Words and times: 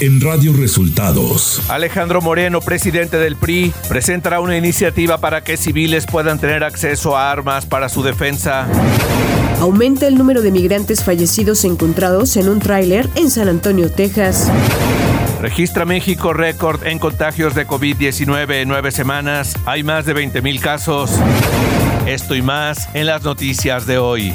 en 0.00 0.20
Radio 0.20 0.54
Resultados. 0.54 1.60
Alejandro 1.68 2.22
Moreno, 2.22 2.60
presidente 2.60 3.18
del 3.18 3.36
PRI, 3.36 3.72
presentará 3.88 4.40
una 4.40 4.56
iniciativa 4.56 5.18
para 5.18 5.42
que 5.42 5.58
civiles 5.58 6.06
puedan 6.06 6.38
tener 6.38 6.64
acceso 6.64 7.16
a 7.16 7.30
armas 7.30 7.66
para 7.66 7.90
su 7.90 8.02
defensa. 8.02 8.66
Aumenta 9.60 10.06
el 10.06 10.16
número 10.16 10.40
de 10.40 10.50
migrantes 10.52 11.04
fallecidos 11.04 11.64
encontrados 11.64 12.36
en 12.38 12.48
un 12.48 12.60
tráiler 12.60 13.08
en 13.14 13.30
San 13.30 13.48
Antonio, 13.48 13.90
Texas. 13.92 14.50
Registra 15.42 15.84
México 15.84 16.32
récord 16.32 16.86
en 16.86 16.98
contagios 16.98 17.54
de 17.54 17.66
COVID-19 17.66 18.62
en 18.62 18.68
nueve 18.68 18.92
semanas. 18.92 19.54
Hay 19.66 19.82
más 19.82 20.06
de 20.06 20.14
20 20.14 20.40
mil 20.40 20.60
casos. 20.60 21.10
Esto 22.06 22.34
y 22.34 22.42
más 22.42 22.88
en 22.94 23.06
las 23.06 23.22
noticias 23.22 23.86
de 23.86 23.98
hoy. 23.98 24.34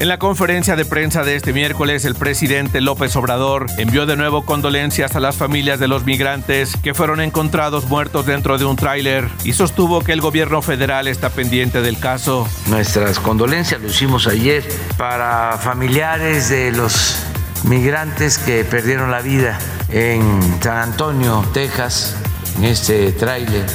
En 0.00 0.08
la 0.08 0.18
conferencia 0.18 0.76
de 0.76 0.86
prensa 0.86 1.24
de 1.24 1.36
este 1.36 1.52
miércoles, 1.52 2.06
el 2.06 2.14
presidente 2.14 2.80
López 2.80 3.14
Obrador 3.16 3.66
envió 3.76 4.06
de 4.06 4.16
nuevo 4.16 4.46
condolencias 4.46 5.14
a 5.14 5.20
las 5.20 5.36
familias 5.36 5.78
de 5.78 5.88
los 5.88 6.06
migrantes 6.06 6.74
que 6.82 6.94
fueron 6.94 7.20
encontrados 7.20 7.84
muertos 7.84 8.24
dentro 8.24 8.56
de 8.56 8.64
un 8.64 8.76
tráiler 8.76 9.28
y 9.44 9.52
sostuvo 9.52 10.00
que 10.00 10.12
el 10.12 10.22
gobierno 10.22 10.62
federal 10.62 11.06
está 11.06 11.28
pendiente 11.28 11.82
del 11.82 11.98
caso. 11.98 12.48
Nuestras 12.68 13.18
condolencias 13.18 13.78
lo 13.82 13.88
hicimos 13.88 14.26
ayer 14.26 14.66
para 14.96 15.58
familiares 15.58 16.48
de 16.48 16.72
los 16.72 17.16
migrantes 17.64 18.38
que 18.38 18.64
perdieron 18.64 19.10
la 19.10 19.20
vida 19.20 19.58
en 19.90 20.40
San 20.62 20.78
Antonio, 20.78 21.44
Texas, 21.52 22.16
en 22.56 22.64
este 22.64 23.12
tráiler, 23.12 23.66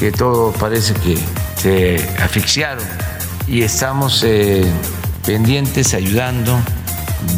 que 0.00 0.10
todo 0.10 0.52
parece 0.52 0.94
que 0.94 1.18
se 1.56 1.96
asfixiaron 2.18 2.86
y 3.46 3.60
estamos... 3.60 4.24
Eh, 4.24 4.64
pendientes, 5.26 5.94
ayudando 5.94 6.58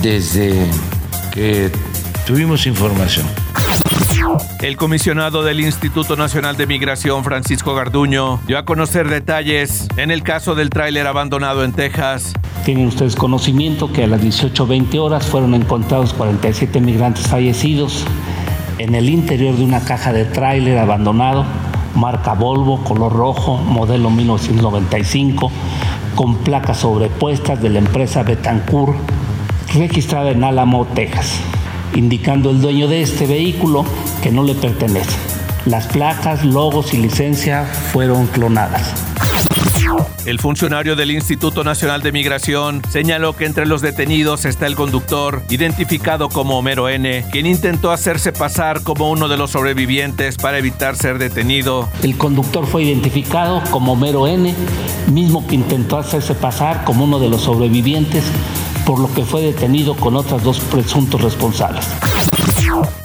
desde 0.03 0.67
que 1.33 1.71
tuvimos 2.27 2.67
información. 2.67 3.27
El 4.61 4.77
comisionado 4.77 5.45
del 5.45 5.61
Instituto 5.61 6.17
Nacional 6.17 6.57
de 6.57 6.67
Migración, 6.67 7.23
Francisco 7.23 7.75
Garduño, 7.75 8.41
dio 8.47 8.59
a 8.59 8.65
conocer 8.65 9.09
detalles 9.09 9.87
en 9.97 10.11
el 10.11 10.23
caso 10.23 10.55
del 10.55 10.71
tráiler 10.71 11.07
abandonado 11.07 11.63
en 11.63 11.73
Texas. 11.73 12.33
Tienen 12.65 12.87
ustedes 12.87 13.15
conocimiento 13.15 13.93
que 13.93 14.05
a 14.05 14.07
las 14.07 14.21
18.20 14.21 14.99
horas 14.99 15.27
fueron 15.27 15.55
encontrados 15.55 16.13
47 16.15 16.81
migrantes 16.81 17.27
fallecidos 17.29 18.05
en 18.79 18.95
el 18.95 19.09
interior 19.09 19.57
de 19.57 19.65
una 19.65 19.85
caja 19.85 20.13
de 20.13 20.25
tráiler 20.25 20.79
abandonado, 20.79 21.45
marca 21.95 22.33
Volvo, 22.33 22.83
color 22.83 23.13
rojo, 23.13 23.59
modelo 23.59 24.11
1995 24.11 25.53
con 26.17 26.39
placas 26.39 26.79
sobrepuestas 26.79 27.63
de 27.63 27.69
la 27.69 27.79
empresa 27.79 28.23
Betancourt, 28.23 28.97
registrada 29.75 30.31
en 30.31 30.43
Alamo, 30.43 30.87
Texas, 30.87 31.39
indicando 31.95 32.51
el 32.51 32.61
dueño 32.61 32.89
de 32.89 33.03
este 33.03 33.27
vehículo 33.27 33.85
que 34.23 34.33
no 34.33 34.43
le 34.43 34.55
pertenece. 34.55 35.17
Las 35.67 35.87
placas, 35.87 36.45
logos 36.45 36.95
y 36.95 36.97
licencia 36.97 37.65
fueron 37.65 38.27
clonadas. 38.29 39.06
El 40.25 40.41
funcionario 40.41 40.97
del 40.97 41.13
Instituto 41.13 41.63
Nacional 41.63 42.03
de 42.03 42.11
Migración 42.11 42.83
señaló 42.91 43.37
que 43.37 43.45
entre 43.45 43.65
los 43.65 43.81
detenidos 43.81 44.45
está 44.45 44.67
el 44.67 44.75
conductor, 44.75 45.43
identificado 45.51 46.29
como 46.29 46.59
Homero 46.59 46.89
N., 46.89 47.25
quien 47.31 47.47
intentó 47.47 47.93
hacerse 47.93 48.33
pasar 48.33 48.83
como 48.83 49.11
uno 49.11 49.29
de 49.29 49.37
los 49.37 49.53
sobrevivientes 49.53 50.37
para 50.37 50.59
evitar 50.59 50.97
ser 50.97 51.19
detenido. 51.19 51.89
El 52.03 52.17
conductor 52.17 52.67
fue 52.67 52.83
identificado 52.83 53.63
como 53.71 53.93
Homero 53.93 54.27
N., 54.27 54.53
mismo 55.13 55.47
que 55.47 55.55
intentó 55.55 55.99
hacerse 55.99 56.35
pasar 56.35 56.85
como 56.85 57.05
uno 57.05 57.19
de 57.19 57.29
los 57.29 57.43
sobrevivientes, 57.43 58.25
por 58.85 58.99
lo 58.99 59.13
que 59.15 59.25
fue 59.25 59.43
detenido 59.43 59.95
con 59.95 60.17
otras 60.17 60.43
dos 60.43 60.59
presuntos 60.59 61.21
responsables. 61.21 61.87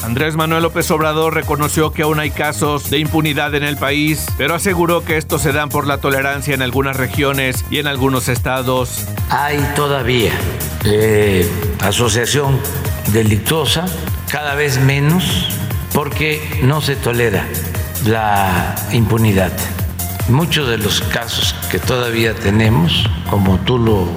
Andrés 0.04 0.36
Manuel 0.36 0.64
López 0.64 0.90
Obrador 0.92 1.34
reconoció 1.34 1.92
que 1.92 2.04
aún 2.04 2.20
hay 2.20 2.32
casos 2.32 2.90
de 2.90 3.00
impunidad 3.00 3.56
en 3.56 3.64
el 3.64 3.78
país, 3.78 4.26
pero 4.38 4.56
aseguró 4.56 5.04
que 5.06 5.18
estos 5.18 5.42
se 5.42 5.52
dan 5.52 5.70
por 5.70 5.88
la 5.88 6.00
tolerancia 6.00 6.54
en 6.54 6.62
algunas 6.62 6.98
regiones 6.98 7.66
y 7.70 7.80
en 7.80 7.88
algunos 7.88 8.28
estados. 8.28 9.06
Hay 9.30 9.58
todavía 9.76 10.32
eh, 10.86 11.50
asociación 11.82 12.60
delictuosa, 13.14 13.86
cada 14.30 14.56
vez 14.56 14.80
menos, 14.80 15.48
porque 15.94 16.62
no 16.64 16.82
se 16.82 16.96
tolera 16.96 17.46
la 18.06 18.76
impunidad. 18.92 19.52
Muchos 20.30 20.68
de 20.68 20.78
los 20.78 21.02
casos 21.02 21.56
que 21.70 21.80
todavía 21.80 22.34
tenemos, 22.34 23.06
como 23.30 23.60
tú 23.60 23.78
lo 23.78 24.08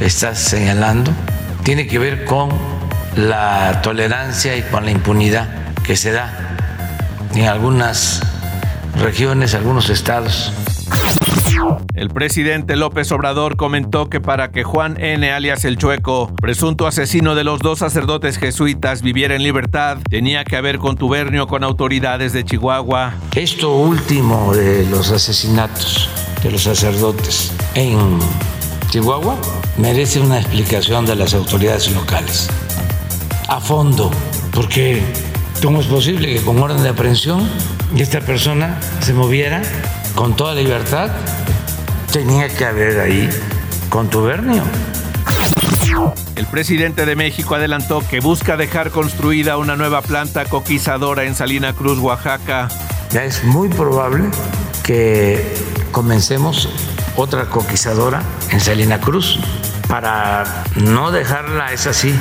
estás 0.00 0.38
señalando, 0.38 1.12
tiene 1.62 1.86
que 1.86 1.98
ver 1.98 2.24
con 2.24 2.77
la 3.18 3.80
tolerancia 3.82 4.56
y 4.56 4.62
con 4.62 4.84
la 4.84 4.92
impunidad 4.92 5.48
que 5.82 5.96
se 5.96 6.12
da 6.12 6.56
en 7.34 7.46
algunas 7.46 8.22
regiones, 9.00 9.54
algunos 9.54 9.90
estados. 9.90 10.52
El 11.94 12.10
presidente 12.10 12.76
López 12.76 13.10
Obrador 13.10 13.56
comentó 13.56 14.08
que 14.08 14.20
para 14.20 14.52
que 14.52 14.62
Juan 14.62 15.00
N. 15.00 15.32
alias 15.32 15.64
El 15.64 15.78
Chueco, 15.78 16.32
presunto 16.40 16.86
asesino 16.86 17.34
de 17.34 17.42
los 17.42 17.58
dos 17.58 17.80
sacerdotes 17.80 18.38
jesuitas, 18.38 19.02
viviera 19.02 19.34
en 19.34 19.42
libertad, 19.42 19.98
tenía 20.08 20.44
que 20.44 20.56
haber 20.56 20.78
contubernio 20.78 21.48
con 21.48 21.64
autoridades 21.64 22.32
de 22.32 22.44
Chihuahua. 22.44 23.14
Esto 23.34 23.74
último 23.74 24.54
de 24.54 24.86
los 24.86 25.10
asesinatos 25.10 26.08
de 26.44 26.52
los 26.52 26.62
sacerdotes 26.62 27.52
en 27.74 28.20
Chihuahua 28.90 29.36
merece 29.76 30.20
una 30.20 30.38
explicación 30.38 31.04
de 31.04 31.16
las 31.16 31.34
autoridades 31.34 31.90
locales 31.90 32.48
a 33.48 33.60
fondo, 33.60 34.10
porque 34.52 35.02
¿cómo 35.62 35.80
es 35.80 35.86
posible 35.86 36.34
que 36.34 36.42
con 36.42 36.58
orden 36.58 36.82
de 36.82 36.90
aprehensión 36.90 37.48
esta 37.96 38.20
persona 38.20 38.78
se 39.00 39.14
moviera 39.14 39.62
con 40.14 40.36
toda 40.36 40.54
libertad? 40.54 41.10
Tenía 42.12 42.48
que 42.48 42.64
haber 42.64 43.00
ahí 43.00 43.28
contubernio. 43.88 44.62
El 46.36 46.46
presidente 46.46 47.06
de 47.06 47.16
México 47.16 47.54
adelantó 47.54 48.02
que 48.06 48.20
busca 48.20 48.56
dejar 48.56 48.90
construida 48.90 49.56
una 49.56 49.76
nueva 49.76 50.02
planta 50.02 50.44
coquizadora 50.44 51.24
en 51.24 51.34
Salina 51.34 51.72
Cruz, 51.72 51.98
Oaxaca. 51.98 52.68
Ya 53.10 53.24
es 53.24 53.42
muy 53.44 53.68
probable 53.68 54.24
que 54.84 55.54
comencemos 55.90 56.68
otra 57.16 57.46
coquizadora 57.46 58.22
en 58.50 58.60
Salina 58.60 59.00
Cruz 59.00 59.40
para 59.88 60.44
no 60.76 61.10
dejarla 61.10 61.72
es 61.72 61.86
así 61.86 62.14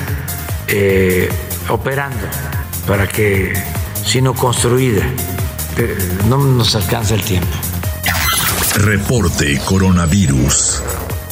eh, 0.68 1.30
operando 1.70 2.28
para 2.88 3.08
que, 3.08 3.54
sino 4.06 4.34
construida, 4.34 5.06
no 6.28 6.38
nos 6.38 6.76
alcanza 6.76 7.16
el 7.16 7.22
tiempo. 7.22 7.48
Reporte 8.76 9.60
coronavirus. 9.66 10.84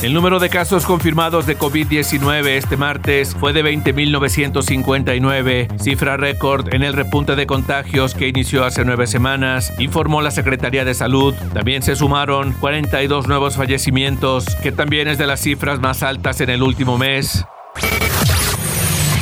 El 0.02 0.14
número 0.14 0.40
de 0.40 0.50
casos 0.50 0.86
confirmados 0.86 1.46
de 1.46 1.58
COVID-19 1.58 2.48
este 2.50 2.78
martes 2.78 3.34
fue 3.34 3.54
de 3.54 3.64
20.959, 3.64 5.80
cifra 5.80 6.18
récord 6.18 6.74
en 6.74 6.84
el 6.84 6.94
repunte 6.94 7.36
de 7.36 7.48
contagios 7.48 8.14
que 8.14 8.28
inició 8.28 8.66
hace 8.66 8.84
nueve 8.84 9.08
semanas, 9.08 9.74
informó 9.80 10.22
la 10.22 10.32
Secretaría 10.32 10.86
de 10.86 10.94
Salud. 10.94 11.34
También 11.54 11.82
se 11.82 11.96
sumaron 11.96 12.52
42 12.54 13.28
nuevos 13.28 13.56
fallecimientos, 13.56 14.46
que 14.62 14.72
también 14.72 15.08
es 15.08 15.18
de 15.18 15.28
las 15.28 15.40
cifras 15.40 15.80
más 15.80 16.04
altas 16.04 16.42
en 16.42 16.50
el 16.50 16.62
último 16.62 16.98
mes. 16.98 17.46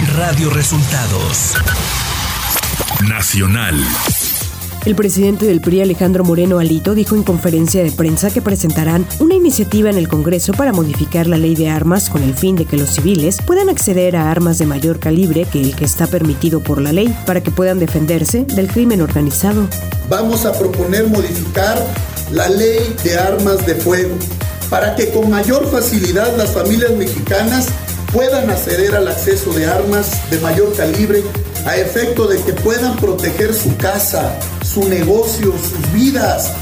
Radio 0.08 0.50
Resultados. 0.50 1.54
Nacional. 3.08 3.76
El 4.86 4.96
presidente 4.96 5.46
del 5.46 5.62
PRI, 5.62 5.82
Alejandro 5.82 6.26
Moreno 6.26 6.60
Alito, 6.60 6.94
dijo 6.94 7.16
en 7.16 7.24
conferencia 7.24 7.84
de 7.84 7.92
prensa 7.92 8.30
que 8.30 8.42
presentarán 8.42 9.08
una 9.20 9.36
iniciativa 9.36 9.90
en 9.90 9.98
el 9.98 10.10
Congreso 10.10 10.54
para 10.54 10.74
modificar 10.74 11.28
la 11.28 11.38
ley 11.38 11.56
de 11.56 11.70
armas 11.70 12.10
con 12.10 12.22
el 12.22 12.34
fin 12.34 12.56
de 12.58 12.66
que 12.66 12.78
los 12.78 12.90
civiles 12.90 13.38
puedan 13.46 13.70
acceder 13.70 14.18
a 14.18 14.30
armas 14.30 14.58
de 14.58 14.66
mayor 14.66 15.00
calibre 15.00 15.46
que 15.46 15.62
el 15.62 15.76
que 15.76 15.86
está 15.86 16.06
permitido 16.08 16.62
por 16.62 16.82
la 16.82 16.92
ley 16.92 17.16
para 17.26 17.42
que 17.42 17.52
puedan 17.52 17.80
defenderse 17.80 18.44
del 18.44 18.68
crimen 18.68 19.02
organizado. 19.02 19.68
Vamos 20.10 20.46
a 20.46 20.52
proponer 20.52 21.08
modificar 21.08 21.82
la 22.32 22.50
ley 22.50 22.96
de 23.04 23.18
armas 23.18 23.66
de 23.66 23.76
fuego 23.76 24.16
para 24.70 24.96
que 24.96 25.12
con 25.12 25.30
mayor 25.30 25.70
facilidad 25.72 26.36
las 26.36 26.52
familias 26.52 26.92
mexicanas 26.92 27.68
puedan 28.14 28.50
acceder 28.52 28.96
al 28.96 29.08
acceso 29.08 29.52
de 29.54 29.66
armas 29.66 30.30
de 30.30 30.40
mayor 30.40 30.76
calibre 30.76 31.24
a 31.66 31.76
efecto 31.76 32.28
de 32.28 32.40
que 32.44 32.54
puedan 32.54 32.96
proteger 32.98 33.54
su 33.54 33.76
casa, 33.78 34.38
su 34.64 34.88
negocio, 34.88 35.52
sus 35.52 35.92
vidas. 35.92 36.54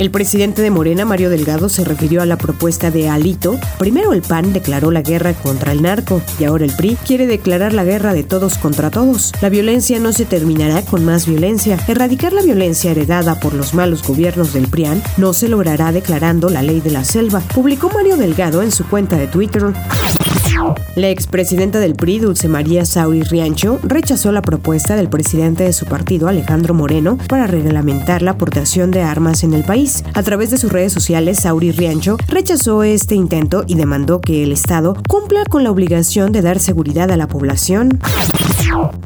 El 0.00 0.10
presidente 0.10 0.62
de 0.62 0.70
Morena, 0.70 1.04
Mario 1.04 1.28
Delgado, 1.28 1.68
se 1.68 1.84
refirió 1.84 2.22
a 2.22 2.26
la 2.26 2.38
propuesta 2.38 2.90
de 2.90 3.10
Alito. 3.10 3.60
Primero 3.78 4.14
el 4.14 4.22
PAN 4.22 4.54
declaró 4.54 4.90
la 4.90 5.02
guerra 5.02 5.34
contra 5.34 5.72
el 5.72 5.82
narco 5.82 6.22
y 6.38 6.44
ahora 6.44 6.64
el 6.64 6.74
PRI 6.74 6.96
quiere 7.06 7.26
declarar 7.26 7.74
la 7.74 7.84
guerra 7.84 8.14
de 8.14 8.22
todos 8.22 8.56
contra 8.56 8.90
todos. 8.90 9.34
La 9.42 9.50
violencia 9.50 10.00
no 10.00 10.14
se 10.14 10.24
terminará 10.24 10.80
con 10.80 11.04
más 11.04 11.26
violencia. 11.26 11.78
Erradicar 11.86 12.32
la 12.32 12.40
violencia 12.40 12.92
heredada 12.92 13.40
por 13.40 13.52
los 13.52 13.74
malos 13.74 14.02
gobiernos 14.02 14.54
del 14.54 14.68
PRIAN 14.68 15.02
no 15.18 15.34
se 15.34 15.48
logrará 15.48 15.92
declarando 15.92 16.48
la 16.48 16.62
ley 16.62 16.80
de 16.80 16.92
la 16.92 17.04
selva, 17.04 17.40
publicó 17.54 17.90
Mario 17.90 18.16
Delgado 18.16 18.62
en 18.62 18.72
su 18.72 18.86
cuenta 18.88 19.18
de 19.18 19.26
Twitter. 19.26 19.74
La 20.96 21.08
expresidenta 21.08 21.78
del 21.78 21.94
PRI, 21.94 22.18
Dulce 22.18 22.48
María 22.48 22.84
Sauri 22.84 23.22
Riancho, 23.22 23.78
rechazó 23.82 24.32
la 24.32 24.42
propuesta 24.42 24.96
del 24.96 25.08
presidente 25.08 25.64
de 25.64 25.72
su 25.72 25.86
partido, 25.86 26.28
Alejandro 26.28 26.74
Moreno, 26.74 27.18
para 27.28 27.46
reglamentar 27.46 28.22
la 28.22 28.32
aportación 28.32 28.90
de 28.90 29.02
armas 29.02 29.42
en 29.44 29.54
el 29.54 29.64
país. 29.64 30.04
A 30.14 30.22
través 30.22 30.50
de 30.50 30.58
sus 30.58 30.72
redes 30.72 30.92
sociales, 30.92 31.40
Sauri 31.40 31.72
Riancho 31.72 32.16
rechazó 32.28 32.82
este 32.82 33.14
intento 33.14 33.64
y 33.66 33.74
demandó 33.74 34.20
que 34.20 34.42
el 34.42 34.52
Estado 34.52 34.96
cumpla 35.08 35.44
con 35.48 35.64
la 35.64 35.70
obligación 35.70 36.32
de 36.32 36.42
dar 36.42 36.58
seguridad 36.58 37.10
a 37.10 37.16
la 37.16 37.28
población. 37.28 37.98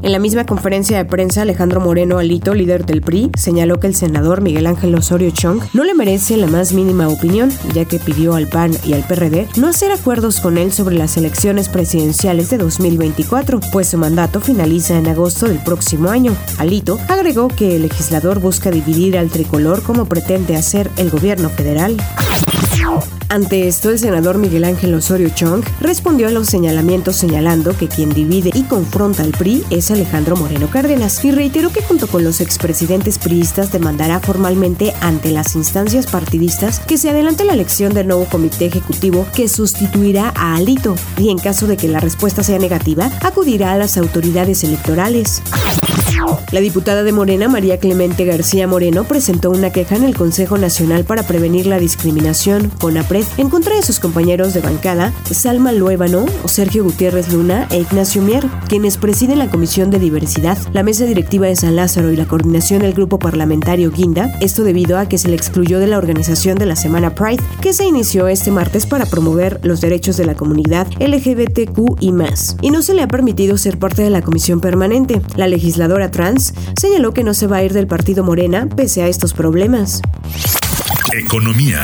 En 0.02 0.12
la 0.12 0.19
misma 0.19 0.44
conferencia 0.44 0.99
de 0.99 1.05
prensa, 1.05 1.43
Alejandro 1.43 1.81
Moreno 1.81 2.19
Alito, 2.19 2.55
líder 2.55 2.84
del 2.84 3.00
PRI, 3.00 3.31
señaló 3.37 3.81
que 3.81 3.87
el 3.87 3.94
senador 3.94 4.43
Miguel 4.43 4.66
Ángel 4.66 4.94
Osorio 4.94 5.31
Chong 5.31 5.61
no 5.72 5.84
le 5.84 5.94
merece 5.94 6.37
la 6.37 6.46
más 6.46 6.72
mínima 6.72 7.08
opinión, 7.08 7.50
ya 7.72 7.84
que 7.87 7.99
pidió 7.99 8.34
al 8.34 8.49
PAN 8.49 8.72
y 8.84 8.93
al 8.93 9.06
PRD 9.06 9.49
no 9.56 9.69
hacer 9.69 9.93
acuerdos 9.93 10.40
con 10.40 10.58
él 10.58 10.72
sobre 10.72 10.96
las 10.96 11.16
elecciones 11.16 11.69
presidenciales 11.69 12.50
de 12.50 12.58
2024, 12.58 13.61
pues 13.72 13.88
su 13.88 13.99
mandato 13.99 14.40
finaliza 14.40 14.99
en 14.99 15.08
agosto 15.08 15.46
del 15.46 15.58
próximo 15.58 16.11
año. 16.11 16.37
Alito 16.58 16.99
agregó 17.08 17.49
que 17.49 17.76
el 17.76 17.82
legislador 17.82 18.40
busca 18.40 18.70
dividir 18.70 19.16
al 19.16 19.31
tricolor 19.31 19.82
como 19.82 20.05
pretende 20.05 20.56
hacer 20.56 20.90
el 20.96 21.11
gobierno 21.11 21.49
federal. 21.49 21.96
Ante 23.29 23.67
esto, 23.67 23.91
el 23.91 23.99
senador 23.99 24.38
Miguel 24.38 24.65
Ángel 24.65 24.94
Osorio 24.94 25.29
Chong 25.31 25.65
respondió 25.81 26.29
a 26.29 26.31
los 26.31 26.47
señalamientos 26.47 27.17
señalando 27.17 27.76
que 27.76 27.88
quien 27.88 28.11
divide 28.11 28.50
y 28.55 28.62
confronta 28.65 29.23
al 29.23 29.32
PRI 29.32 29.65
es 29.71 29.91
Alejandro 29.91 30.37
Moreno 30.37 30.69
Cárdenas 30.71 31.25
y 31.25 31.31
reiteró 31.31 31.71
que 31.71 31.82
junto 31.82 32.06
con 32.06 32.23
los 32.23 32.41
expresidentes 32.41 33.19
priistas 33.19 33.73
demandará 33.73 34.21
formalmente 34.21 34.94
ante 35.00 35.31
las 35.31 35.56
instancias 35.56 36.06
partidistas 36.06 36.81
que 36.81 36.99
se 36.99 37.11
adelante 37.11 37.44
la 37.44 37.55
elección 37.55 37.94
del 37.94 38.09
nuevo 38.09 38.26
comité 38.26 38.67
ejecutivo 38.67 39.26
que 39.35 39.49
sustituirá 39.49 40.32
a 40.37 40.56
Alito 40.56 40.94
y 41.19 41.31
en 41.31 41.38
caso 41.38 41.67
de 41.67 41.76
que 41.76 41.88
la 41.88 42.00
respuesta 42.00 42.43
sea 42.43 42.59
negativa, 42.59 43.11
acudirá 43.23 43.73
a 43.73 43.79
las 43.79 43.97
autoridades 43.97 44.65
electorales. 44.65 45.43
La 46.53 46.61
diputada 46.61 47.03
de 47.03 47.12
Morena, 47.12 47.49
María 47.49 47.79
Clemente 47.79 48.25
García 48.25 48.67
Moreno, 48.67 49.05
presentó 49.05 49.50
una 49.50 49.71
queja 49.71 49.97
en 49.97 50.05
el 50.05 50.17
Consejo 50.17 50.56
Nacional 50.56 51.05
para 51.05 51.25
Prevenir 51.25 51.67
la 51.67 51.79
Discriminación, 51.79 52.71
CONAPRED, 52.81 53.25
en 53.38 53.50
contra 53.50 53.75
de 53.75 53.82
sus 53.82 53.99
compañeros 53.99 54.55
de 54.55 54.61
bancada, 54.61 55.12
Salma 55.31 55.73
Luébano, 55.73 56.26
Sergio 56.47 56.85
Gutiérrez 56.85 57.32
Luna 57.32 57.67
e 57.71 57.81
Ignacio 57.81 58.23
Mier, 58.23 58.47
quienes 58.69 58.97
presiden 58.97 59.38
la 59.38 59.50
Comisión 59.50 59.91
de 59.91 59.99
Diversidad, 59.99 60.56
la 60.73 60.82
Mesa 60.82 61.05
Directiva 61.05 61.47
de 61.47 61.56
San 61.56 61.76
Lázaro 61.76 62.12
y 62.12 62.17
la 62.17 62.26
coordinación 62.26 62.82
del 62.82 62.94
Grupo 62.94 63.19
Parlamentario 63.19 63.91
Guinda, 63.91 64.32
esto 64.41 64.62
debido 64.62 64.99
a 64.99 65.06
que 65.06 65.19
se 65.19 65.29
le 65.29 65.37
excluyó 65.37 65.79
de 65.81 65.88
la 65.88 65.99
organización 65.99 66.56
de 66.56 66.67
la 66.67 66.76
Semana 66.76 67.15
Pride, 67.15 67.43
que 67.61 67.73
se 67.73 67.87
inició 67.87 68.29
este 68.29 68.50
martes 68.50 68.87
para 68.87 69.06
promover 69.06 69.61
los 69.62 69.81
derechos 69.81 70.17
de 70.17 70.26
la 70.26 70.35
comunidad 70.35 70.87
LGBTQ 71.00 72.00
y 72.00 72.12
más, 72.12 72.56
y 72.62 72.71
no 72.71 72.82
se 72.82 72.94
le 72.94 73.03
ha 73.03 73.09
permitido 73.09 73.59
ser 73.59 73.79
parte 73.79 74.03
de 74.03 74.11
la 74.11 74.23
comisión 74.23 74.61
permanente. 74.61 75.21
La 75.37 75.49
legisladora 75.49 76.11
trans, 76.14 76.55
señaló 76.81 77.12
que 77.12 77.25
no 77.25 77.34
se 77.34 77.46
va 77.46 77.58
a 77.58 77.62
ir 77.64 77.75
del 77.75 77.87
partido 77.87 78.25
Morena 78.25 78.69
pese 78.75 79.02
a 79.02 79.08
estos 79.08 79.34
problemas. 79.34 80.00
Economía. 81.12 81.82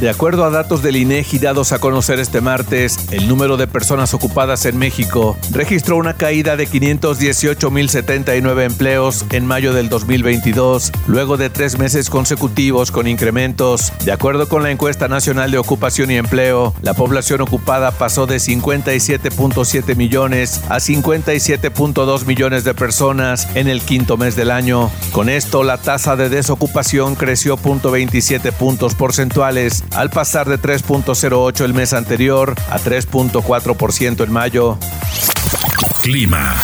De 0.00 0.10
acuerdo 0.10 0.44
a 0.44 0.50
datos 0.50 0.82
del 0.82 0.96
INEGI 0.96 1.38
dados 1.38 1.72
a 1.72 1.80
conocer 1.80 2.20
este 2.20 2.40
martes, 2.40 2.97
el 3.10 3.28
número 3.28 3.56
de 3.56 3.66
personas 3.66 4.14
ocupadas 4.14 4.66
en 4.66 4.78
México 4.78 5.36
registró 5.52 5.96
una 5.96 6.14
caída 6.14 6.56
de 6.56 6.68
518.079 6.68 8.64
empleos 8.64 9.24
en 9.30 9.46
mayo 9.46 9.72
del 9.72 9.88
2022, 9.88 10.92
luego 11.06 11.36
de 11.36 11.50
tres 11.50 11.78
meses 11.78 12.10
consecutivos 12.10 12.90
con 12.90 13.06
incrementos. 13.06 13.92
De 14.04 14.12
acuerdo 14.12 14.48
con 14.48 14.62
la 14.62 14.70
encuesta 14.70 15.08
nacional 15.08 15.50
de 15.50 15.58
ocupación 15.58 16.10
y 16.10 16.16
empleo, 16.16 16.74
la 16.82 16.94
población 16.94 17.40
ocupada 17.40 17.90
pasó 17.90 18.26
de 18.26 18.36
57.7 18.36 19.96
millones 19.96 20.62
a 20.68 20.76
57.2 20.76 22.26
millones 22.26 22.64
de 22.64 22.74
personas 22.74 23.48
en 23.54 23.68
el 23.68 23.80
quinto 23.82 24.16
mes 24.16 24.36
del 24.36 24.50
año. 24.50 24.90
Con 25.12 25.28
esto, 25.28 25.62
la 25.62 25.78
tasa 25.78 26.16
de 26.16 26.28
desocupación 26.28 27.14
creció 27.14 27.56
0.27 27.56 28.52
puntos 28.52 28.94
porcentuales 28.94 29.84
al 29.94 30.10
pasar 30.10 30.48
de 30.48 30.58
3.08 30.58 31.64
el 31.64 31.74
mes 31.74 31.92
anterior 31.92 32.54
a 32.70 32.78
3.4% 33.06 34.24
en 34.24 34.32
mayo. 34.32 34.78
Clima. 36.02 36.56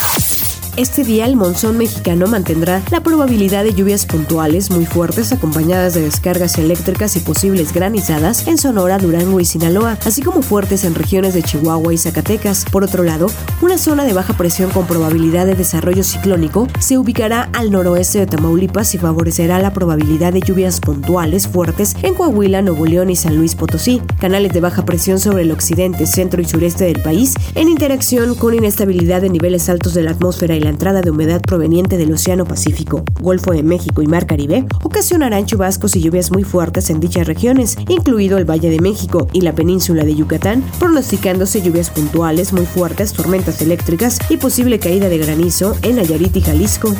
Este 0.76 1.04
día 1.04 1.26
el 1.26 1.36
monzón 1.36 1.78
mexicano 1.78 2.26
mantendrá 2.26 2.82
la 2.90 3.00
probabilidad 3.00 3.62
de 3.62 3.74
lluvias 3.74 4.06
puntuales 4.06 4.72
muy 4.72 4.86
fuertes 4.86 5.30
acompañadas 5.30 5.94
de 5.94 6.00
descargas 6.00 6.58
eléctricas 6.58 7.14
y 7.14 7.20
posibles 7.20 7.72
granizadas 7.72 8.48
en 8.48 8.58
Sonora, 8.58 8.98
Durango 8.98 9.38
y 9.38 9.44
Sinaloa, 9.44 9.96
así 10.04 10.20
como 10.20 10.42
fuertes 10.42 10.82
en 10.82 10.96
regiones 10.96 11.32
de 11.32 11.44
Chihuahua 11.44 11.94
y 11.94 11.98
Zacatecas. 11.98 12.64
Por 12.72 12.82
otro 12.82 13.04
lado, 13.04 13.28
una 13.62 13.78
zona 13.78 14.04
de 14.04 14.14
baja 14.14 14.36
presión 14.36 14.68
con 14.70 14.84
probabilidad 14.88 15.46
de 15.46 15.54
desarrollo 15.54 16.02
ciclónico 16.02 16.66
se 16.80 16.98
ubicará 16.98 17.50
al 17.52 17.70
noroeste 17.70 18.18
de 18.18 18.26
Tamaulipas 18.26 18.96
y 18.96 18.98
favorecerá 18.98 19.60
la 19.60 19.72
probabilidad 19.72 20.32
de 20.32 20.40
lluvias 20.40 20.80
puntuales 20.80 21.46
fuertes 21.46 21.94
en 22.02 22.14
Coahuila, 22.14 22.62
Nuevo 22.62 22.84
León 22.84 23.10
y 23.10 23.16
San 23.16 23.36
Luis 23.36 23.54
Potosí. 23.54 24.02
Canales 24.18 24.52
de 24.52 24.60
baja 24.60 24.84
presión 24.84 25.20
sobre 25.20 25.44
el 25.44 25.52
occidente, 25.52 26.04
centro 26.06 26.42
y 26.42 26.46
sureste 26.46 26.82
del 26.82 27.00
país 27.00 27.34
en 27.54 27.68
interacción 27.68 28.34
con 28.34 28.54
inestabilidad 28.54 29.22
de 29.22 29.30
niveles 29.30 29.68
altos 29.68 29.94
de 29.94 30.02
la 30.02 30.10
atmósfera 30.10 30.56
y 30.56 30.63
la 30.64 30.70
entrada 30.70 31.02
de 31.02 31.10
humedad 31.10 31.42
proveniente 31.42 31.98
del 31.98 32.12
Océano 32.12 32.46
Pacífico, 32.46 33.04
Golfo 33.20 33.52
de 33.52 33.62
México 33.62 34.02
y 34.02 34.06
Mar 34.06 34.26
Caribe 34.26 34.66
ocasionarán 34.82 35.44
chubascos 35.44 35.94
y 35.94 36.00
lluvias 36.00 36.32
muy 36.32 36.42
fuertes 36.42 36.88
en 36.88 37.00
dichas 37.00 37.26
regiones, 37.26 37.76
incluido 37.88 38.38
el 38.38 38.48
Valle 38.48 38.70
de 38.70 38.80
México 38.80 39.28
y 39.32 39.42
la 39.42 39.54
península 39.54 40.04
de 40.04 40.14
Yucatán, 40.14 40.64
pronosticándose 40.78 41.60
lluvias 41.60 41.90
puntuales 41.90 42.52
muy 42.52 42.64
fuertes, 42.64 43.12
tormentas 43.12 43.60
eléctricas 43.60 44.18
y 44.30 44.38
posible 44.38 44.78
caída 44.78 45.08
de 45.08 45.18
granizo 45.18 45.76
en 45.82 45.96
Nayarit 45.96 46.34
y 46.36 46.40
Jalisco. 46.40 46.94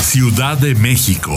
Ciudad 0.00 0.58
de 0.58 0.74
México. 0.74 1.32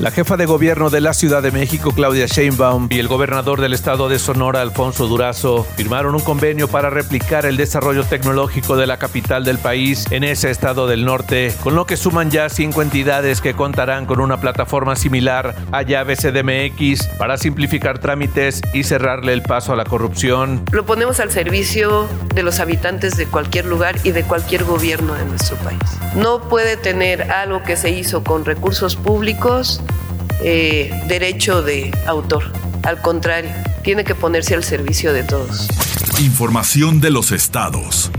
La 0.00 0.12
jefa 0.12 0.36
de 0.36 0.46
gobierno 0.46 0.90
de 0.90 1.00
la 1.00 1.12
Ciudad 1.12 1.42
de 1.42 1.50
México, 1.50 1.90
Claudia 1.90 2.26
Sheinbaum, 2.26 2.86
y 2.88 3.00
el 3.00 3.08
gobernador 3.08 3.60
del 3.60 3.74
estado 3.74 4.08
de 4.08 4.20
Sonora, 4.20 4.62
Alfonso 4.62 5.08
Durazo, 5.08 5.66
firmaron 5.74 6.14
un 6.14 6.20
convenio 6.20 6.68
para 6.68 6.88
replicar 6.88 7.46
el 7.46 7.56
desarrollo 7.56 8.04
tecnológico 8.04 8.76
de 8.76 8.86
la 8.86 8.98
capital 8.98 9.42
del 9.42 9.58
país 9.58 10.06
en 10.12 10.22
ese 10.22 10.52
estado 10.52 10.86
del 10.86 11.04
norte, 11.04 11.52
con 11.64 11.74
lo 11.74 11.84
que 11.84 11.96
suman 11.96 12.30
ya 12.30 12.48
cinco 12.48 12.80
entidades 12.80 13.40
que 13.40 13.54
contarán 13.54 14.06
con 14.06 14.20
una 14.20 14.40
plataforma 14.40 14.94
similar 14.94 15.56
a 15.72 15.82
llave 15.82 16.14
CDMX 16.14 17.08
para 17.18 17.36
simplificar 17.36 17.98
trámites 17.98 18.62
y 18.72 18.84
cerrarle 18.84 19.32
el 19.32 19.42
paso 19.42 19.72
a 19.72 19.76
la 19.76 19.84
corrupción. 19.84 20.62
Lo 20.70 20.86
ponemos 20.86 21.18
al 21.18 21.32
servicio 21.32 22.06
de 22.36 22.44
los 22.44 22.60
habitantes 22.60 23.16
de 23.16 23.26
cualquier 23.26 23.64
lugar 23.64 23.96
y 24.04 24.12
de 24.12 24.22
cualquier 24.22 24.62
gobierno 24.62 25.14
de 25.14 25.24
nuestro 25.24 25.56
país. 25.56 25.80
No 26.14 26.48
puede 26.48 26.76
tener 26.76 27.32
algo 27.32 27.64
que 27.64 27.76
se 27.76 27.90
hizo 27.90 28.22
con 28.22 28.44
recursos 28.44 28.94
públicos 28.94 29.82
eh, 30.42 30.90
derecho 31.06 31.62
de 31.62 31.90
autor. 32.06 32.44
Al 32.82 33.00
contrario, 33.00 33.50
tiene 33.82 34.04
que 34.04 34.14
ponerse 34.14 34.54
al 34.54 34.64
servicio 34.64 35.12
de 35.12 35.22
todos. 35.22 35.68
Información 36.18 37.00
de 37.00 37.10
los 37.10 37.32
estados. 37.32 38.10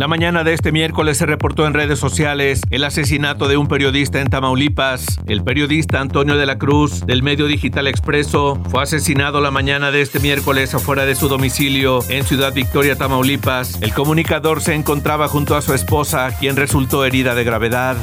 La 0.00 0.08
mañana 0.08 0.44
de 0.44 0.54
este 0.54 0.72
miércoles 0.72 1.18
se 1.18 1.26
reportó 1.26 1.66
en 1.66 1.74
redes 1.74 1.98
sociales 1.98 2.62
el 2.70 2.84
asesinato 2.84 3.48
de 3.48 3.58
un 3.58 3.68
periodista 3.68 4.22
en 4.22 4.30
Tamaulipas. 4.30 5.04
El 5.26 5.44
periodista 5.44 6.00
Antonio 6.00 6.38
de 6.38 6.46
la 6.46 6.56
Cruz, 6.56 7.04
del 7.04 7.22
medio 7.22 7.46
digital 7.46 7.86
Expreso, 7.86 8.58
fue 8.70 8.82
asesinado 8.82 9.42
la 9.42 9.50
mañana 9.50 9.90
de 9.90 10.00
este 10.00 10.18
miércoles 10.18 10.74
afuera 10.74 11.04
de 11.04 11.14
su 11.16 11.28
domicilio 11.28 12.00
en 12.08 12.24
Ciudad 12.24 12.54
Victoria, 12.54 12.96
Tamaulipas. 12.96 13.82
El 13.82 13.92
comunicador 13.92 14.62
se 14.62 14.74
encontraba 14.74 15.28
junto 15.28 15.54
a 15.54 15.60
su 15.60 15.74
esposa, 15.74 16.34
quien 16.40 16.56
resultó 16.56 17.04
herida 17.04 17.34
de 17.34 17.44
gravedad. 17.44 17.98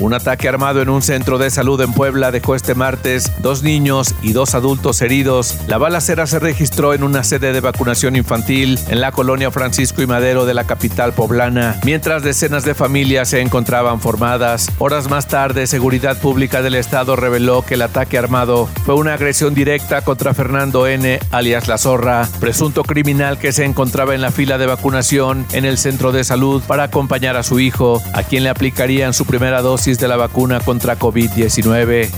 Un 0.00 0.12
ataque 0.12 0.48
armado 0.48 0.82
en 0.82 0.88
un 0.88 1.02
centro 1.02 1.38
de 1.38 1.50
salud 1.50 1.80
en 1.80 1.92
Puebla 1.92 2.30
dejó 2.30 2.54
este 2.54 2.74
martes 2.74 3.32
dos 3.38 3.62
niños 3.62 4.14
y 4.22 4.32
dos 4.32 4.54
adultos 4.54 5.00
heridos. 5.02 5.56
La 5.66 5.78
balacera 5.78 6.26
se 6.26 6.38
registró 6.38 6.94
en 6.94 7.02
una 7.02 7.24
sede 7.24 7.52
de 7.52 7.60
vacunación 7.60 8.16
infantil 8.16 8.78
en 8.88 9.00
la 9.00 9.12
colonia 9.12 9.50
Francisco 9.50 10.02
y 10.02 10.06
Madero 10.06 10.44
de 10.44 10.54
la 10.54 10.64
capital 10.64 11.12
poblana, 11.12 11.78
mientras 11.84 12.22
decenas 12.22 12.64
de 12.64 12.74
familias 12.74 13.28
se 13.28 13.40
encontraban 13.40 14.00
formadas. 14.00 14.70
Horas 14.78 15.08
más 15.08 15.28
tarde, 15.28 15.66
Seguridad 15.66 16.18
Pública 16.18 16.60
del 16.60 16.74
Estado 16.74 17.16
reveló 17.16 17.62
que 17.62 17.74
el 17.74 17.82
ataque 17.82 18.18
armado 18.18 18.68
fue 18.84 18.94
una 18.94 19.14
agresión 19.14 19.54
directa 19.54 20.02
contra 20.02 20.34
Fernando 20.34 20.86
N., 20.86 21.20
alias 21.30 21.68
La 21.68 21.78
Zorra, 21.78 22.28
presunto 22.40 22.82
criminal 22.82 23.38
que 23.38 23.52
se 23.52 23.64
encontraba 23.64 24.14
en 24.14 24.20
la 24.20 24.30
fila 24.30 24.58
de 24.58 24.66
vacunación 24.66 25.46
en 25.52 25.64
el 25.64 25.78
centro 25.78 26.12
de 26.12 26.24
salud 26.24 26.62
para 26.66 26.84
acompañar 26.84 27.36
a 27.36 27.42
su 27.42 27.60
hijo, 27.60 28.02
a 28.12 28.22
quien 28.22 28.42
le 28.42 28.50
aplicarían 28.50 29.14
su 29.14 29.24
primera 29.24 29.53
dosis 29.62 29.98
de 29.98 30.08
la 30.08 30.16
vacuna 30.16 30.60
contra 30.60 30.98
COVID-19. 30.98 32.10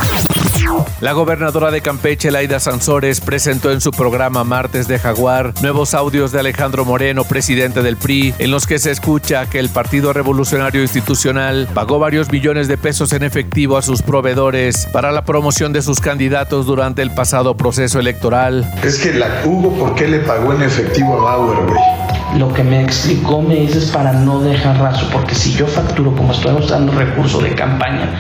La 1.01 1.13
gobernadora 1.13 1.71
de 1.71 1.81
Campeche, 1.81 2.31
Laida 2.31 2.59
Sansores, 2.59 3.21
presentó 3.21 3.71
en 3.71 3.81
su 3.81 3.91
programa 3.91 4.45
Martes 4.45 4.89
de 4.89 4.99
Jaguar 4.99 5.53
nuevos 5.63 5.95
audios 5.95 6.33
de 6.33 6.41
Alejandro 6.41 6.85
Moreno, 6.85 7.25
presidente 7.25 7.83
del 7.83 7.97
PRI, 7.97 8.35
en 8.39 8.51
los 8.51 8.67
que 8.67 8.79
se 8.79 8.91
escucha 8.91 9.47
que 9.47 9.59
el 9.59 9.69
Partido 9.69 10.13
Revolucionario 10.13 10.83
Institucional 10.83 11.69
pagó 11.75 11.99
varios 11.99 12.31
millones 12.31 12.69
de 12.69 12.79
pesos 12.79 13.13
en 13.13 13.23
efectivo 13.23 13.77
a 13.77 13.83
sus 13.83 14.03
proveedores 14.03 14.87
para 14.93 15.13
la 15.13 15.25
promoción 15.25 15.73
de 15.73 15.83
sus 15.83 16.01
candidatos 16.01 16.67
durante 16.67 17.03
el 17.03 17.13
pasado 17.15 17.57
proceso 17.57 18.01
electoral. 18.01 18.69
Es 18.83 18.99
que 18.99 19.13
la 19.13 19.43
Hugo, 19.45 19.73
¿por 19.79 19.95
qué 19.95 20.09
le 20.09 20.21
pagó 20.21 20.53
en 20.53 20.63
efectivo 20.63 21.19
a 21.21 21.23
Bauer, 21.23 21.67
güey? 21.67 22.06
Lo 22.37 22.53
que 22.53 22.63
me 22.63 22.83
explicó 22.83 23.41
me 23.41 23.55
dice 23.57 23.79
es 23.79 23.91
para 23.91 24.13
no 24.13 24.41
dejar 24.41 24.79
rastro, 24.79 25.09
porque 25.11 25.35
si 25.35 25.53
yo 25.53 25.67
facturo 25.67 26.15
como 26.15 26.33
estoy 26.33 26.55
usando 26.55 26.93
recurso 26.93 27.41
de 27.41 27.55
campaña, 27.55 28.11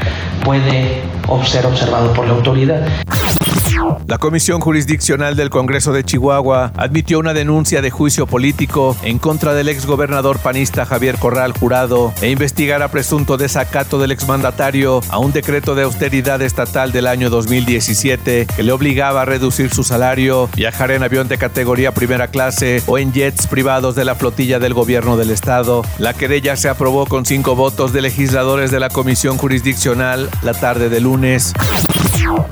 puede 0.44 1.02
ser 1.44 1.66
observado 1.66 2.12
por 2.12 2.26
la 2.26 2.34
autoridad. 2.34 2.86
La 4.06 4.18
Comisión 4.18 4.60
Jurisdiccional 4.60 5.36
del 5.36 5.50
Congreso 5.50 5.92
de 5.92 6.04
Chihuahua 6.04 6.72
admitió 6.76 7.18
una 7.18 7.34
denuncia 7.34 7.82
de 7.82 7.90
juicio 7.90 8.26
político 8.26 8.96
en 9.02 9.18
contra 9.18 9.54
del 9.54 9.68
exgobernador 9.68 10.38
panista 10.38 10.86
Javier 10.86 11.18
Corral 11.18 11.52
Jurado 11.52 12.12
e 12.22 12.30
investigará 12.30 12.88
presunto 12.88 13.36
desacato 13.36 13.98
del 13.98 14.12
exmandatario 14.12 15.00
a 15.08 15.18
un 15.18 15.32
decreto 15.32 15.74
de 15.74 15.82
austeridad 15.82 16.40
estatal 16.42 16.92
del 16.92 17.06
año 17.06 17.30
2017 17.30 18.46
que 18.46 18.62
le 18.62 18.72
obligaba 18.72 19.22
a 19.22 19.24
reducir 19.24 19.72
su 19.74 19.84
salario, 19.84 20.48
viajar 20.56 20.90
en 20.90 21.02
avión 21.02 21.28
de 21.28 21.38
categoría 21.38 21.92
primera 21.92 22.28
clase 22.28 22.82
o 22.86 22.98
en 22.98 23.12
jets 23.12 23.46
privados 23.46 23.94
de 23.94 24.04
la 24.04 24.14
flotilla 24.14 24.58
del 24.58 24.74
gobierno 24.74 25.16
del 25.16 25.30
estado. 25.30 25.82
La 25.98 26.14
querella 26.14 26.56
se 26.56 26.68
aprobó 26.68 27.06
con 27.06 27.26
cinco 27.26 27.56
votos 27.56 27.92
de 27.92 28.02
legisladores 28.02 28.70
de 28.70 28.80
la 28.80 28.88
Comisión 28.88 29.36
Jurisdiccional 29.36 30.30
la 30.42 30.54
tarde 30.54 30.88
de 30.88 31.00
lunes. 31.00 31.52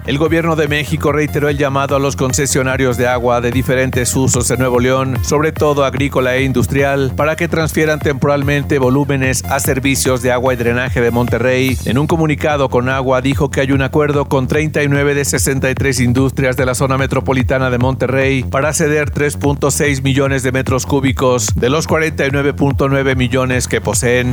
El 0.06 0.18
gobierno 0.18 0.56
de 0.56 0.68
México 0.68 1.12
reiteró 1.14 1.48
el 1.48 1.56
llamado 1.56 1.94
a 1.94 2.00
los 2.00 2.16
concesionarios 2.16 2.96
de 2.96 3.06
agua 3.06 3.40
de 3.40 3.52
diferentes 3.52 4.14
usos 4.16 4.50
en 4.50 4.58
Nuevo 4.58 4.80
León, 4.80 5.16
sobre 5.22 5.52
todo 5.52 5.84
agrícola 5.84 6.34
e 6.34 6.42
industrial, 6.42 7.12
para 7.16 7.36
que 7.36 7.46
transfieran 7.46 8.00
temporalmente 8.00 8.78
volúmenes 8.78 9.44
a 9.44 9.60
servicios 9.60 10.22
de 10.22 10.32
agua 10.32 10.54
y 10.54 10.56
drenaje 10.56 11.00
de 11.00 11.10
Monterrey. 11.12 11.78
En 11.84 11.98
un 11.98 12.08
comunicado 12.08 12.68
con 12.68 12.88
agua 12.88 13.20
dijo 13.20 13.50
que 13.50 13.60
hay 13.60 13.70
un 13.70 13.82
acuerdo 13.82 14.26
con 14.26 14.48
39 14.48 15.14
de 15.14 15.24
63 15.24 16.00
industrias 16.00 16.56
de 16.56 16.66
la 16.66 16.74
zona 16.74 16.98
metropolitana 16.98 17.70
de 17.70 17.78
Monterrey 17.78 18.42
para 18.42 18.72
ceder 18.72 19.12
3.6 19.12 20.02
millones 20.02 20.42
de 20.42 20.52
metros 20.52 20.84
cúbicos 20.84 21.54
de 21.54 21.70
los 21.70 21.88
49.9 21.88 23.16
millones 23.16 23.68
que 23.68 23.80
poseen. 23.80 24.32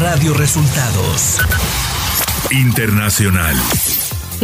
Radio 0.00 0.34
Resultados 0.34 1.38
Internacional. 2.50 3.56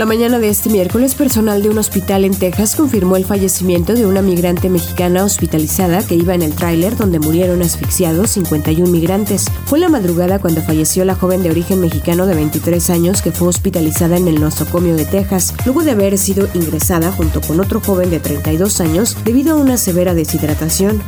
La 0.01 0.07
mañana 0.07 0.39
de 0.39 0.49
este 0.49 0.71
miércoles, 0.71 1.15
personal 1.15 1.63
de 1.63 1.69
un 1.69 1.77
hospital 1.77 2.25
en 2.25 2.35
Texas 2.35 2.75
confirmó 2.75 3.17
el 3.17 3.27
fallecimiento 3.27 3.93
de 3.93 4.07
una 4.07 4.23
migrante 4.23 4.71
mexicana 4.71 5.25
hospitalizada 5.25 6.03
que 6.03 6.15
iba 6.15 6.35
en 6.35 6.41
el 6.41 6.55
tráiler 6.55 6.97
donde 6.97 7.19
murieron 7.19 7.61
asfixiados 7.61 8.31
51 8.31 8.91
migrantes. 8.91 9.45
Fue 9.67 9.79
la 9.79 9.91
madrugada 9.91 10.39
cuando 10.39 10.63
falleció 10.63 11.05
la 11.05 11.17
joven 11.17 11.43
de 11.43 11.51
origen 11.51 11.83
mexicano 11.83 12.25
de 12.25 12.35
23 12.35 12.89
años 12.89 13.21
que 13.21 13.31
fue 13.31 13.49
hospitalizada 13.49 14.17
en 14.17 14.27
el 14.27 14.41
nosocomio 14.41 14.97
de 14.97 15.05
Texas, 15.05 15.53
luego 15.67 15.83
de 15.83 15.91
haber 15.91 16.17
sido 16.17 16.49
ingresada 16.55 17.13
junto 17.13 17.43
con 17.43 17.61
otro 17.61 17.83
joven 17.83 18.09
de 18.09 18.21
32 18.21 18.81
años 18.81 19.19
debido 19.27 19.53
a 19.53 19.61
una 19.61 19.77
severa 19.77 20.15
deshidratación. 20.15 21.03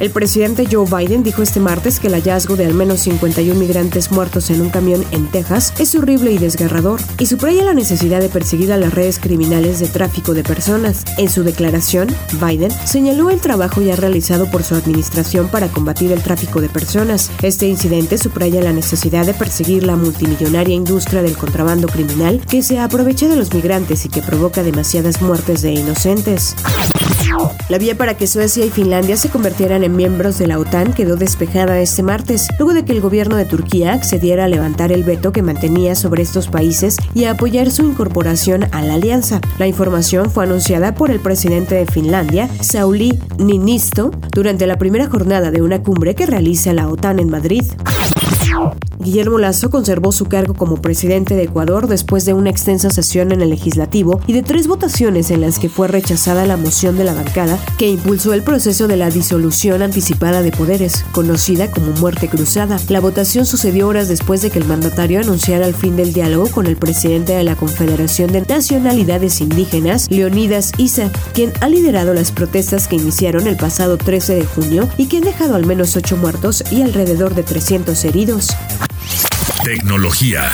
El 0.00 0.10
presidente 0.10 0.66
Joe 0.70 0.84
Biden 0.84 1.22
dijo 1.22 1.42
este 1.42 1.60
martes 1.60 2.00
que 2.00 2.08
el 2.08 2.14
hallazgo 2.14 2.56
de 2.56 2.66
al 2.66 2.74
menos 2.74 3.00
51 3.00 3.54
migrantes 3.58 4.10
muertos 4.10 4.50
en 4.50 4.60
un 4.60 4.70
camión 4.70 5.04
en 5.12 5.28
Texas 5.28 5.72
es 5.78 5.94
horrible 5.94 6.32
y 6.32 6.38
desgarrador, 6.38 7.00
y 7.18 7.26
subraya 7.26 7.64
la 7.64 7.74
necesidad 7.74 8.20
de 8.20 8.28
perseguir 8.28 8.72
a 8.72 8.76
las 8.76 8.92
redes 8.92 9.18
criminales 9.20 9.78
de 9.78 9.86
tráfico 9.86 10.34
de 10.34 10.42
personas. 10.42 11.04
En 11.18 11.30
su 11.30 11.44
declaración, 11.44 12.08
Biden 12.44 12.72
señaló 12.84 13.30
el 13.30 13.40
trabajo 13.40 13.80
ya 13.80 13.94
realizado 13.94 14.50
por 14.50 14.64
su 14.64 14.74
administración 14.74 15.48
para 15.48 15.68
combatir 15.68 16.10
el 16.10 16.22
tráfico 16.22 16.60
de 16.60 16.68
personas. 16.68 17.30
Este 17.42 17.68
incidente 17.68 18.18
subraya 18.18 18.60
la 18.60 18.72
necesidad 18.72 19.24
de 19.24 19.34
perseguir 19.34 19.84
la 19.84 19.96
multimillonaria 19.96 20.74
industria 20.74 21.22
del 21.22 21.36
contrabando 21.36 21.86
criminal 21.86 22.40
que 22.50 22.62
se 22.62 22.80
aprovecha 22.80 23.28
de 23.28 23.36
los 23.36 23.54
migrantes 23.54 24.04
y 24.04 24.08
que 24.08 24.22
provoca 24.22 24.62
demasiadas 24.62 25.22
muertes 25.22 25.62
de 25.62 25.72
inocentes. 25.72 26.56
La 27.68 27.78
vía 27.78 27.96
para 27.96 28.16
que 28.16 28.26
Suecia 28.26 28.64
y 28.64 28.70
Finlandia 28.70 29.16
se 29.16 29.30
convirtieran 29.30 29.84
en 29.84 29.96
miembros 29.96 30.38
de 30.38 30.46
la 30.46 30.58
OTAN 30.58 30.92
quedó 30.92 31.16
despejada 31.16 31.80
este 31.80 32.02
martes, 32.02 32.48
luego 32.58 32.74
de 32.74 32.84
que 32.84 32.92
el 32.92 33.00
gobierno 33.00 33.36
de 33.36 33.44
Turquía 33.44 33.92
accediera 33.92 34.44
a 34.44 34.48
levantar 34.48 34.92
el 34.92 35.04
veto 35.04 35.32
que 35.32 35.42
mantenía 35.42 35.94
sobre 35.94 36.22
estos 36.22 36.48
países 36.48 36.96
y 37.14 37.24
a 37.24 37.32
apoyar 37.32 37.70
su 37.70 37.84
incorporación 37.84 38.66
a 38.72 38.82
la 38.82 38.94
alianza. 38.94 39.40
La 39.58 39.66
información 39.66 40.30
fue 40.30 40.44
anunciada 40.44 40.94
por 40.94 41.10
el 41.10 41.20
presidente 41.20 41.74
de 41.74 41.86
Finlandia, 41.86 42.48
Sauli 42.60 43.18
Niinisto, 43.38 44.10
durante 44.32 44.66
la 44.66 44.78
primera 44.78 45.08
jornada 45.08 45.50
de 45.50 45.62
una 45.62 45.82
cumbre 45.82 46.14
que 46.14 46.26
realiza 46.26 46.72
la 46.72 46.88
OTAN 46.88 47.18
en 47.18 47.30
Madrid. 47.30 47.64
Guillermo 49.02 49.38
Lazo 49.38 49.68
conservó 49.68 50.12
su 50.12 50.26
cargo 50.26 50.54
como 50.54 50.76
presidente 50.76 51.34
de 51.34 51.42
Ecuador 51.42 51.88
después 51.88 52.24
de 52.24 52.34
una 52.34 52.50
extensa 52.50 52.88
sesión 52.88 53.32
en 53.32 53.42
el 53.42 53.50
legislativo 53.50 54.20
y 54.28 54.32
de 54.32 54.42
tres 54.42 54.68
votaciones 54.68 55.32
en 55.32 55.40
las 55.40 55.58
que 55.58 55.68
fue 55.68 55.88
rechazada 55.88 56.46
la 56.46 56.56
moción 56.56 56.96
de 56.96 57.02
la 57.02 57.12
bancada 57.12 57.58
que 57.78 57.88
impulsó 57.88 58.32
el 58.32 58.42
proceso 58.42 58.86
de 58.86 58.96
la 58.96 59.10
disolución 59.10 59.82
anticipada 59.82 60.42
de 60.42 60.52
poderes, 60.52 61.04
conocida 61.10 61.68
como 61.70 61.90
muerte 62.00 62.28
cruzada. 62.28 62.78
La 62.88 63.00
votación 63.00 63.44
sucedió 63.44 63.88
horas 63.88 64.08
después 64.08 64.40
de 64.40 64.50
que 64.50 64.60
el 64.60 64.66
mandatario 64.66 65.18
anunciara 65.18 65.66
el 65.66 65.74
fin 65.74 65.96
del 65.96 66.12
diálogo 66.12 66.48
con 66.50 66.66
el 66.66 66.76
presidente 66.76 67.32
de 67.32 67.42
la 67.42 67.56
Confederación 67.56 68.30
de 68.30 68.42
Nacionalidades 68.42 69.40
Indígenas, 69.40 70.08
Leonidas 70.10 70.70
Isa, 70.78 71.10
quien 71.34 71.52
ha 71.60 71.68
liderado 71.68 72.14
las 72.14 72.30
protestas 72.30 72.86
que 72.86 72.96
iniciaron 72.96 73.48
el 73.48 73.56
pasado 73.56 73.96
13 73.96 74.36
de 74.36 74.46
junio 74.46 74.88
y 74.96 75.06
que 75.06 75.16
han 75.16 75.24
dejado 75.24 75.56
al 75.56 75.66
menos 75.66 75.96
ocho 75.96 76.16
muertos 76.16 76.62
y 76.70 76.82
alrededor 76.82 77.34
de 77.34 77.42
300 77.42 78.04
heridos. 78.04 78.50
Tecnología. 79.64 80.50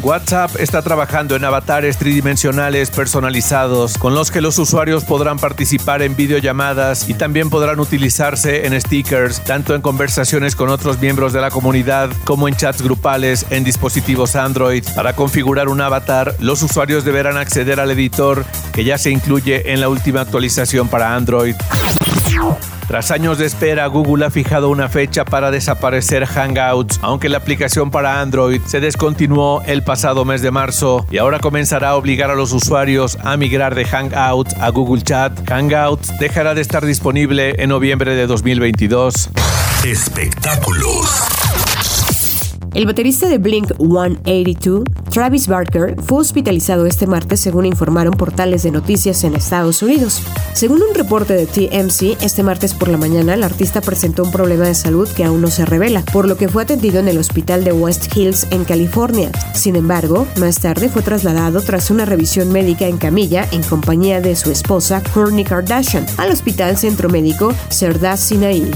WhatsApp 0.00 0.54
está 0.60 0.82
trabajando 0.82 1.34
en 1.34 1.44
avatares 1.44 1.98
tridimensionales 1.98 2.90
personalizados 2.90 3.98
con 3.98 4.14
los 4.14 4.30
que 4.30 4.40
los 4.40 4.56
usuarios 4.58 5.02
podrán 5.04 5.38
participar 5.38 6.00
en 6.00 6.14
videollamadas 6.14 7.08
y 7.08 7.14
también 7.14 7.50
podrán 7.50 7.80
utilizarse 7.80 8.66
en 8.66 8.80
stickers, 8.80 9.42
tanto 9.42 9.74
en 9.74 9.82
conversaciones 9.82 10.54
con 10.54 10.68
otros 10.68 11.00
miembros 11.00 11.32
de 11.32 11.40
la 11.40 11.50
comunidad 11.50 12.10
como 12.24 12.46
en 12.46 12.54
chats 12.54 12.82
grupales 12.82 13.46
en 13.50 13.64
dispositivos 13.64 14.36
Android. 14.36 14.84
Para 14.94 15.16
configurar 15.16 15.68
un 15.68 15.80
avatar, 15.80 16.36
los 16.38 16.62
usuarios 16.62 17.04
deberán 17.04 17.36
acceder 17.36 17.80
al 17.80 17.90
editor 17.90 18.44
que 18.72 18.84
ya 18.84 18.96
se 18.96 19.10
incluye 19.10 19.72
en 19.72 19.80
la 19.80 19.88
última 19.88 20.20
actualización 20.20 20.86
para 20.86 21.16
Android. 21.16 21.56
Tras 22.86 23.10
años 23.10 23.38
de 23.38 23.46
espera, 23.46 23.86
Google 23.86 24.26
ha 24.26 24.30
fijado 24.30 24.68
una 24.68 24.88
fecha 24.88 25.24
para 25.24 25.50
desaparecer 25.50 26.26
Hangouts, 26.26 26.98
aunque 27.02 27.28
la 27.28 27.38
aplicación 27.38 27.90
para 27.90 28.20
Android 28.20 28.60
se 28.66 28.80
descontinuó 28.80 29.62
el 29.66 29.82
pasado 29.82 30.24
mes 30.24 30.42
de 30.42 30.50
marzo 30.50 31.06
y 31.10 31.18
ahora 31.18 31.38
comenzará 31.38 31.90
a 31.90 31.96
obligar 31.96 32.30
a 32.30 32.34
los 32.34 32.52
usuarios 32.52 33.16
a 33.24 33.36
migrar 33.36 33.74
de 33.74 33.84
Hangouts 33.84 34.54
a 34.60 34.68
Google 34.68 35.02
Chat. 35.02 35.48
Hangouts 35.48 36.18
dejará 36.18 36.54
de 36.54 36.60
estar 36.60 36.84
disponible 36.84 37.54
en 37.58 37.70
noviembre 37.70 38.14
de 38.14 38.26
2022. 38.26 39.30
Espectáculos. 39.84 41.53
El 42.74 42.86
baterista 42.86 43.28
de 43.28 43.38
Blink 43.38 43.70
182, 43.78 44.82
Travis 45.08 45.46
Barker, 45.46 45.94
fue 46.02 46.18
hospitalizado 46.18 46.86
este 46.86 47.06
martes 47.06 47.38
según 47.38 47.66
informaron 47.66 48.14
portales 48.14 48.64
de 48.64 48.72
noticias 48.72 49.22
en 49.22 49.36
Estados 49.36 49.80
Unidos. 49.80 50.20
Según 50.54 50.82
un 50.82 50.92
reporte 50.92 51.34
de 51.34 51.46
TMC, 51.46 52.20
este 52.20 52.42
martes 52.42 52.74
por 52.74 52.88
la 52.88 52.98
mañana 52.98 53.34
el 53.34 53.44
artista 53.44 53.80
presentó 53.80 54.24
un 54.24 54.32
problema 54.32 54.64
de 54.64 54.74
salud 54.74 55.08
que 55.08 55.22
aún 55.22 55.40
no 55.40 55.52
se 55.52 55.64
revela, 55.64 56.02
por 56.12 56.26
lo 56.26 56.36
que 56.36 56.48
fue 56.48 56.64
atendido 56.64 56.98
en 56.98 57.06
el 57.06 57.18
hospital 57.18 57.62
de 57.62 57.70
West 57.70 58.16
Hills 58.16 58.48
en 58.50 58.64
California. 58.64 59.30
Sin 59.54 59.76
embargo, 59.76 60.26
más 60.40 60.58
tarde 60.58 60.88
fue 60.88 61.02
trasladado 61.02 61.60
tras 61.60 61.92
una 61.92 62.06
revisión 62.06 62.50
médica 62.50 62.88
en 62.88 62.98
camilla 62.98 63.46
en 63.52 63.62
compañía 63.62 64.20
de 64.20 64.34
su 64.34 64.50
esposa 64.50 65.00
Kourtney 65.14 65.44
Kardashian 65.44 66.06
al 66.16 66.32
Hospital 66.32 66.76
Centro 66.76 67.08
Médico 67.08 67.54
Serdar 67.68 68.18
Sinai. 68.18 68.68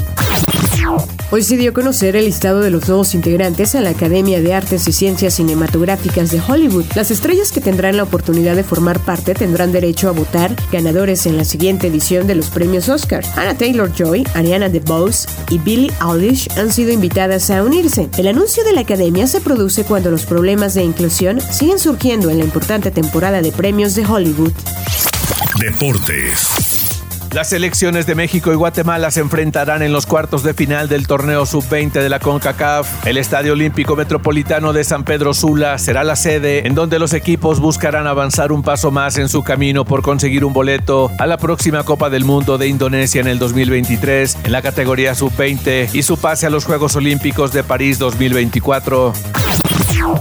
Hoy 1.30 1.42
se 1.42 1.58
dio 1.58 1.72
a 1.72 1.74
conocer 1.74 2.16
el 2.16 2.24
listado 2.24 2.60
de 2.60 2.70
los 2.70 2.88
nuevos 2.88 3.14
integrantes 3.14 3.74
a 3.74 3.82
la 3.82 3.90
Academia 3.90 4.40
de 4.40 4.54
Artes 4.54 4.88
y 4.88 4.92
Ciencias 4.92 5.34
Cinematográficas 5.34 6.30
de 6.30 6.40
Hollywood. 6.40 6.86
Las 6.94 7.10
estrellas 7.10 7.52
que 7.52 7.60
tendrán 7.60 7.98
la 7.98 8.04
oportunidad 8.04 8.56
de 8.56 8.64
formar 8.64 8.98
parte 9.00 9.34
tendrán 9.34 9.70
derecho 9.70 10.08
a 10.08 10.12
votar 10.12 10.56
ganadores 10.72 11.26
en 11.26 11.36
la 11.36 11.44
siguiente 11.44 11.88
edición 11.88 12.26
de 12.26 12.34
los 12.34 12.48
premios 12.48 12.88
Oscar. 12.88 13.22
Anna 13.36 13.52
Taylor-Joy, 13.58 14.26
Ariana 14.32 14.70
DeBose 14.70 15.28
y 15.50 15.58
Billie 15.58 15.92
Eilish 16.00 16.48
han 16.56 16.72
sido 16.72 16.92
invitadas 16.92 17.50
a 17.50 17.62
unirse. 17.62 18.08
El 18.16 18.28
anuncio 18.28 18.64
de 18.64 18.72
la 18.72 18.80
Academia 18.80 19.26
se 19.26 19.42
produce 19.42 19.84
cuando 19.84 20.10
los 20.10 20.24
problemas 20.24 20.72
de 20.72 20.82
inclusión 20.82 21.42
siguen 21.42 21.78
surgiendo 21.78 22.30
en 22.30 22.38
la 22.38 22.44
importante 22.44 22.90
temporada 22.90 23.42
de 23.42 23.52
premios 23.52 23.94
de 23.94 24.06
Hollywood. 24.06 24.52
Deportes. 25.60 26.87
Las 27.32 27.50
selecciones 27.50 28.06
de 28.06 28.14
México 28.14 28.52
y 28.52 28.54
Guatemala 28.54 29.10
se 29.10 29.20
enfrentarán 29.20 29.82
en 29.82 29.92
los 29.92 30.06
cuartos 30.06 30.42
de 30.42 30.54
final 30.54 30.88
del 30.88 31.06
torneo 31.06 31.44
sub-20 31.44 31.92
de 31.92 32.08
la 32.08 32.20
CONCACAF. 32.20 33.06
El 33.06 33.18
Estadio 33.18 33.52
Olímpico 33.52 33.96
Metropolitano 33.96 34.72
de 34.72 34.82
San 34.82 35.04
Pedro 35.04 35.34
Sula 35.34 35.76
será 35.76 36.04
la 36.04 36.16
sede 36.16 36.66
en 36.66 36.74
donde 36.74 36.98
los 36.98 37.12
equipos 37.12 37.60
buscarán 37.60 38.06
avanzar 38.06 38.50
un 38.50 38.62
paso 38.62 38.90
más 38.90 39.18
en 39.18 39.28
su 39.28 39.42
camino 39.42 39.84
por 39.84 40.00
conseguir 40.00 40.42
un 40.42 40.54
boleto 40.54 41.10
a 41.18 41.26
la 41.26 41.36
próxima 41.36 41.82
Copa 41.82 42.08
del 42.08 42.24
Mundo 42.24 42.56
de 42.56 42.66
Indonesia 42.66 43.20
en 43.20 43.28
el 43.28 43.38
2023 43.38 44.38
en 44.44 44.52
la 44.52 44.62
categoría 44.62 45.14
sub-20 45.14 45.90
y 45.92 46.02
su 46.04 46.16
pase 46.16 46.46
a 46.46 46.50
los 46.50 46.64
Juegos 46.64 46.96
Olímpicos 46.96 47.52
de 47.52 47.62
París 47.62 47.98
2024. 47.98 49.12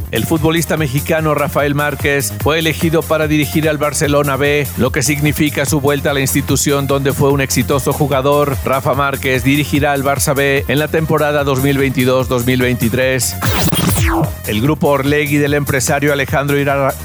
El 0.10 0.26
futbolista 0.26 0.78
mexicano 0.78 1.36
Rafael 1.36 1.76
Márquez 1.76 2.34
fue 2.42 2.60
elegido 2.60 3.02
para 3.02 3.28
dirigir 3.28 3.68
al 3.68 3.78
Barcelona 3.78 4.38
B, 4.38 4.66
lo 4.78 4.92
que 4.92 5.04
significa 5.04 5.66
su 5.66 5.82
vuelta 5.82 6.12
a 6.12 6.14
la 6.14 6.22
institución 6.22 6.88
donde 6.88 7.12
fue 7.12 7.30
un 7.30 7.42
exitoso 7.42 7.92
jugador. 7.92 8.56
Rafa 8.64 8.94
Márquez 8.94 9.44
dirigirá 9.44 9.92
al 9.92 10.04
Barça 10.04 10.34
B 10.34 10.64
en 10.68 10.80
la 10.80 10.88
temporada 10.88 11.44
2022-2023. 11.44 13.77
El 14.48 14.62
grupo 14.62 14.88
Orlegui 14.88 15.38
del 15.38 15.54
empresario 15.54 16.14
Alejandro 16.14 16.56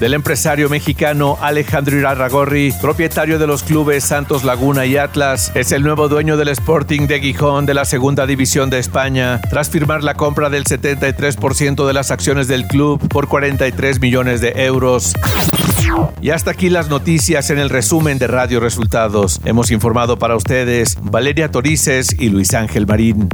del 0.01 0.15
empresario 0.15 0.69
mexicano 0.69 1.37
Alejandro 1.41 1.97
Irarragorri, 1.97 2.73
propietario 2.81 3.39
de 3.39 3.47
los 3.47 3.63
clubes 3.63 4.05
Santos 4.05 4.45
Laguna 4.45 4.87
y 4.87 4.97
Atlas, 4.97 5.51
es 5.55 5.73
el 5.73 5.83
nuevo 5.83 6.09
dueño 6.09 6.37
del 6.37 6.49
Sporting 6.49 7.07
de 7.09 7.21
Gijón 7.21 7.67
de 7.67 7.75
la 7.75 7.85
Segunda 7.85 8.27
División 8.27 8.71
de 8.71 8.79
España, 8.79 9.41
tras 9.51 9.71
firmar 9.71 10.05
la 10.05 10.15
compra 10.15 10.51
del 10.51 10.65
73% 10.65 11.87
de 11.87 11.93
las 11.93 12.11
acciones 12.11 12.49
del 12.49 12.67
club 12.67 13.07
por 13.09 13.29
43 13.29 14.01
millones 14.01 14.41
de 14.41 14.53
euros. 14.65 15.13
Y 16.21 16.31
hasta 16.31 16.53
aquí 16.53 16.71
las 16.71 16.89
noticias 16.89 17.51
en 17.51 17.59
el 17.59 17.71
resumen 17.71 18.19
de 18.19 18.29
Radio 18.29 18.61
Resultados. 18.61 19.41
Hemos 19.45 19.71
informado 19.71 20.19
para 20.19 20.37
ustedes 20.37 20.97
Valeria 21.03 21.51
Torices 21.51 22.17
y 22.19 22.29
Luis 22.29 22.55
Ángel 22.55 22.87
Marín. 22.87 23.29